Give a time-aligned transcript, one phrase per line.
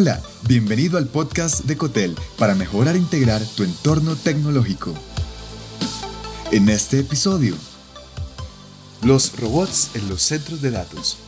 [0.00, 4.94] Hola, bienvenido al podcast de Cotel para mejorar e integrar tu entorno tecnológico.
[6.52, 7.56] En este episodio,
[9.02, 11.18] los robots en los centros de datos.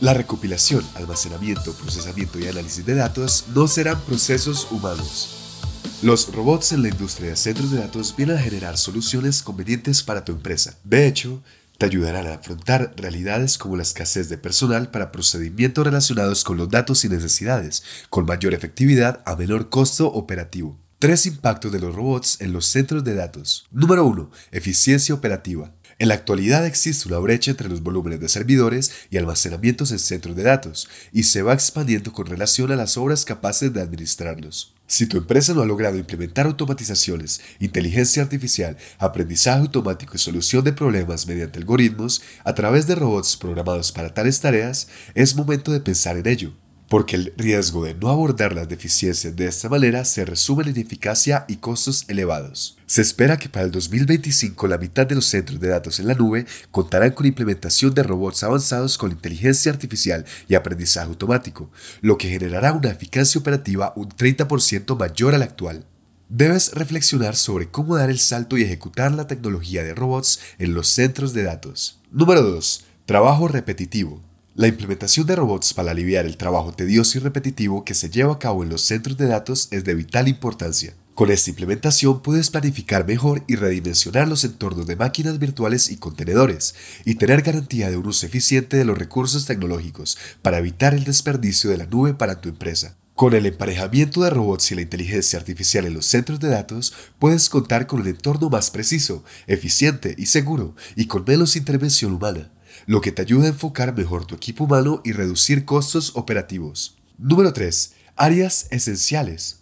[0.00, 5.68] La recopilación, almacenamiento, procesamiento y análisis de datos no serán procesos humanos.
[6.00, 10.24] Los robots en la industria de centros de datos vienen a generar soluciones convenientes para
[10.24, 10.74] tu empresa.
[10.84, 11.42] De hecho,
[11.80, 16.68] te ayudarán a afrontar realidades como la escasez de personal para procedimientos relacionados con los
[16.68, 20.78] datos y necesidades, con mayor efectividad a menor costo operativo.
[20.98, 23.66] Tres impactos de los robots en los centros de datos.
[23.70, 24.30] Número 1.
[24.52, 25.72] Eficiencia operativa.
[26.00, 30.34] En la actualidad existe una brecha entre los volúmenes de servidores y almacenamientos en centros
[30.34, 34.74] de datos, y se va expandiendo con relación a las obras capaces de administrarlos.
[34.86, 40.72] Si tu empresa no ha logrado implementar automatizaciones, inteligencia artificial, aprendizaje automático y solución de
[40.72, 46.16] problemas mediante algoritmos a través de robots programados para tales tareas, es momento de pensar
[46.16, 46.54] en ello
[46.90, 51.44] porque el riesgo de no abordar las deficiencias de esta manera se resume en ineficacia
[51.46, 52.78] y costos elevados.
[52.86, 56.14] Se espera que para el 2025 la mitad de los centros de datos en la
[56.14, 62.28] nube contarán con implementación de robots avanzados con inteligencia artificial y aprendizaje automático, lo que
[62.28, 65.86] generará una eficacia operativa un 30% mayor a la actual.
[66.28, 70.88] Debes reflexionar sobre cómo dar el salto y ejecutar la tecnología de robots en los
[70.88, 72.00] centros de datos.
[72.10, 72.84] Número 2.
[73.06, 74.28] Trabajo repetitivo.
[74.56, 78.38] La implementación de robots para aliviar el trabajo tedioso y repetitivo que se lleva a
[78.40, 80.94] cabo en los centros de datos es de vital importancia.
[81.14, 86.74] Con esta implementación puedes planificar mejor y redimensionar los entornos de máquinas virtuales y contenedores,
[87.04, 91.70] y tener garantía de un uso eficiente de los recursos tecnológicos para evitar el desperdicio
[91.70, 92.96] de la nube para tu empresa.
[93.14, 97.48] Con el emparejamiento de robots y la inteligencia artificial en los centros de datos, puedes
[97.48, 102.50] contar con un entorno más preciso, eficiente y seguro, y con menos intervención humana
[102.86, 106.96] lo que te ayuda a enfocar mejor tu equipo humano y reducir costos operativos.
[107.18, 107.92] Número 3.
[108.16, 109.60] Áreas esenciales.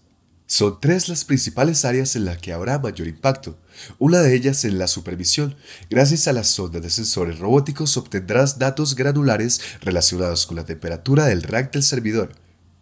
[0.50, 3.58] Son tres las principales áreas en las que habrá mayor impacto.
[3.98, 5.56] Una de ellas en la supervisión.
[5.90, 11.42] Gracias a las sondas de sensores robóticos obtendrás datos granulares relacionados con la temperatura del
[11.42, 12.32] rack del servidor,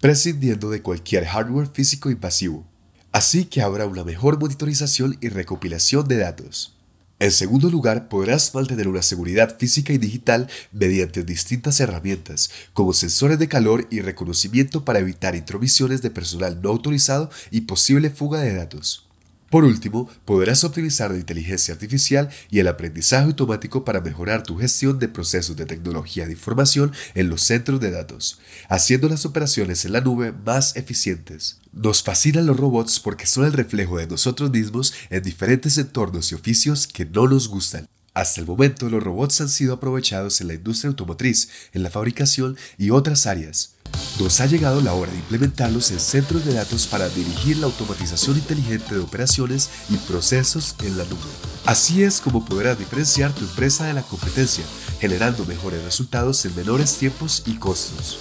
[0.00, 2.64] prescindiendo de cualquier hardware físico invasivo.
[3.10, 6.75] Así que habrá una mejor monitorización y recopilación de datos.
[7.18, 13.38] En segundo lugar, podrás mantener una seguridad física y digital mediante distintas herramientas, como sensores
[13.38, 18.54] de calor y reconocimiento para evitar intromisiones de personal no autorizado y posible fuga de
[18.54, 19.06] datos.
[19.50, 24.98] Por último, podrás optimizar la inteligencia artificial y el aprendizaje automático para mejorar tu gestión
[24.98, 29.92] de procesos de tecnología de información en los centros de datos, haciendo las operaciones en
[29.92, 31.58] la nube más eficientes.
[31.72, 36.34] Nos fascinan los robots porque son el reflejo de nosotros mismos en diferentes entornos y
[36.34, 37.86] oficios que no nos gustan.
[38.14, 42.56] Hasta el momento los robots han sido aprovechados en la industria automotriz, en la fabricación
[42.78, 43.75] y otras áreas.
[44.18, 48.36] Nos ha llegado la hora de implementarlos en centros de datos para dirigir la automatización
[48.38, 51.20] inteligente de operaciones y procesos en la nube.
[51.66, 54.64] Así es como podrás diferenciar tu empresa de la competencia,
[55.00, 58.18] generando mejores resultados en menores tiempos y costos.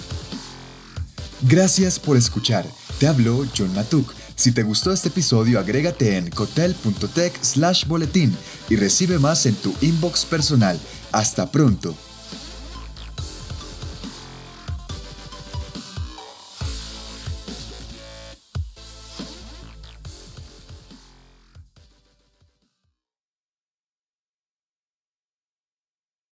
[1.42, 2.66] Gracias por escuchar.
[2.98, 4.12] Te habló John Matuk.
[4.34, 8.36] Si te gustó este episodio, agrégate en cotel.tech slash boletín
[8.68, 10.78] y recibe más en tu inbox personal.
[11.12, 11.94] Hasta pronto.